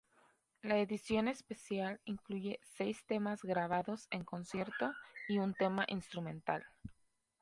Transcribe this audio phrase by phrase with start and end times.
[0.63, 4.93] La edición especial incluye seis temas grabados en concierto
[5.27, 6.65] y un tema instrumental.